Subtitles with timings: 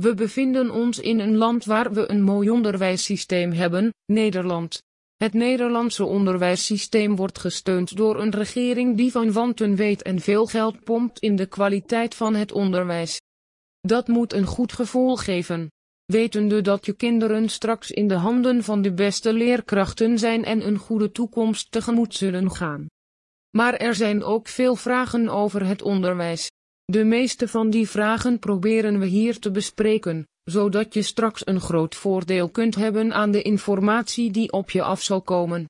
[0.00, 4.82] We bevinden ons in een land waar we een mooi onderwijssysteem hebben, Nederland.
[5.16, 10.84] Het Nederlandse onderwijssysteem wordt gesteund door een regering die van wanten weet en veel geld
[10.84, 13.20] pompt in de kwaliteit van het onderwijs.
[13.80, 15.70] Dat moet een goed gevoel geven.
[16.04, 20.78] Wetende dat je kinderen straks in de handen van de beste leerkrachten zijn en een
[20.78, 22.86] goede toekomst tegemoet zullen gaan.
[23.56, 26.48] Maar er zijn ook veel vragen over het onderwijs.
[26.92, 31.94] De meeste van die vragen proberen we hier te bespreken, zodat je straks een groot
[31.94, 35.66] voordeel kunt hebben aan de informatie die op je af zal komen.